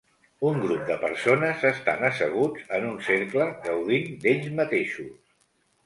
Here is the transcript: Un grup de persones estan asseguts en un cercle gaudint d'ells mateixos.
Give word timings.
Un 0.51 0.55
grup 0.61 0.79
de 0.87 0.95
persones 1.03 1.67
estan 1.71 2.07
asseguts 2.11 2.73
en 2.81 2.89
un 2.95 2.99
cercle 3.11 3.49
gaudint 3.69 4.13
d'ells 4.27 4.53
mateixos. 4.63 5.19